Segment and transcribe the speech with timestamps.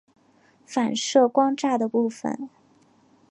[0.65, 2.49] 反射光栅的部分。